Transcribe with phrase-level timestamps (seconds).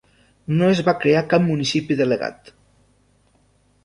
[0.61, 2.49] No es va crear cap municipi delegat.